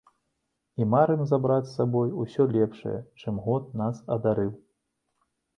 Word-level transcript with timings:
І 0.79 0.87
марым 0.93 1.21
забраць 1.31 1.67
з 1.67 1.75
сабой 1.79 2.09
усё 2.25 2.47
лепшае, 2.55 2.97
чым 3.25 3.33
год 3.49 3.63
нас 3.83 4.03
адарыў. 4.17 4.51